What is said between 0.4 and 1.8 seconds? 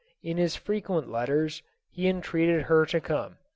frequent letters